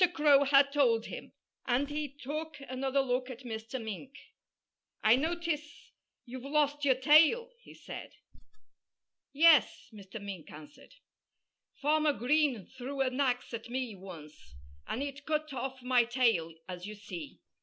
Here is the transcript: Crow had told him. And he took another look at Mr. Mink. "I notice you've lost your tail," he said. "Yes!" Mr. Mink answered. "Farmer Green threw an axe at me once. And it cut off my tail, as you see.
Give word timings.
Crow 0.13 0.45
had 0.45 0.71
told 0.73 1.05
him. 1.05 1.31
And 1.67 1.87
he 1.91 2.07
took 2.09 2.57
another 2.67 3.01
look 3.01 3.29
at 3.29 3.41
Mr. 3.43 3.79
Mink. 3.79 4.15
"I 5.03 5.15
notice 5.15 5.91
you've 6.25 6.41
lost 6.43 6.83
your 6.83 6.95
tail," 6.95 7.51
he 7.59 7.75
said. 7.75 8.15
"Yes!" 9.31 9.89
Mr. 9.93 10.19
Mink 10.19 10.49
answered. 10.49 10.95
"Farmer 11.75 12.13
Green 12.13 12.65
threw 12.65 13.01
an 13.01 13.21
axe 13.21 13.53
at 13.53 13.69
me 13.69 13.93
once. 13.93 14.55
And 14.87 15.03
it 15.03 15.27
cut 15.27 15.53
off 15.53 15.83
my 15.83 16.05
tail, 16.05 16.51
as 16.67 16.87
you 16.87 16.95
see. 16.95 17.39